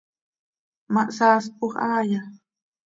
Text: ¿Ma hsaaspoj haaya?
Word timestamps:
¿Ma 0.93 1.03
hsaaspoj 1.15 1.73
haaya? 1.81 2.21